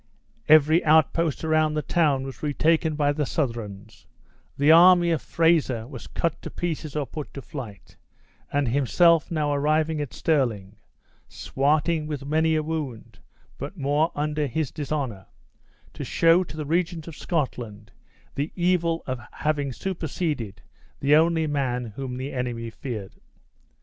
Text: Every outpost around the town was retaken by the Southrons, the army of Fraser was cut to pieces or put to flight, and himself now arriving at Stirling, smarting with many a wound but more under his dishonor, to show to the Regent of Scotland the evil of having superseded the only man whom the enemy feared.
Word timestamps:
Every 0.49 0.83
outpost 0.83 1.43
around 1.43 1.75
the 1.75 1.83
town 1.83 2.23
was 2.23 2.41
retaken 2.41 2.95
by 2.95 3.11
the 3.13 3.23
Southrons, 3.23 4.07
the 4.57 4.71
army 4.71 5.11
of 5.11 5.21
Fraser 5.21 5.85
was 5.87 6.07
cut 6.07 6.41
to 6.41 6.49
pieces 6.49 6.95
or 6.95 7.05
put 7.05 7.31
to 7.35 7.41
flight, 7.43 7.97
and 8.51 8.67
himself 8.67 9.29
now 9.29 9.53
arriving 9.53 10.01
at 10.01 10.11
Stirling, 10.11 10.75
smarting 11.29 12.07
with 12.07 12.25
many 12.25 12.55
a 12.55 12.63
wound 12.63 13.19
but 13.59 13.77
more 13.77 14.11
under 14.15 14.47
his 14.47 14.71
dishonor, 14.71 15.27
to 15.93 16.03
show 16.03 16.43
to 16.45 16.57
the 16.57 16.65
Regent 16.65 17.07
of 17.07 17.15
Scotland 17.15 17.91
the 18.33 18.51
evil 18.55 19.03
of 19.05 19.19
having 19.33 19.71
superseded 19.71 20.63
the 20.99 21.15
only 21.15 21.45
man 21.45 21.85
whom 21.95 22.15
the 22.17 22.33
enemy 22.33 22.71
feared. 22.71 23.17